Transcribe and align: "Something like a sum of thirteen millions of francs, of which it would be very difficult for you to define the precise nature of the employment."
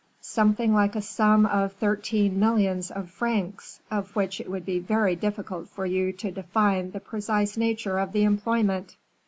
"Something 0.21 0.73
like 0.73 0.95
a 0.95 1.01
sum 1.03 1.45
of 1.45 1.73
thirteen 1.73 2.39
millions 2.39 2.89
of 2.89 3.11
francs, 3.11 3.81
of 3.91 4.15
which 4.15 4.41
it 4.41 4.49
would 4.49 4.65
be 4.65 4.79
very 4.79 5.15
difficult 5.15 5.69
for 5.69 5.85
you 5.85 6.11
to 6.13 6.31
define 6.31 6.89
the 6.89 6.99
precise 6.99 7.55
nature 7.55 7.99
of 7.99 8.11
the 8.11 8.23
employment." 8.23 8.97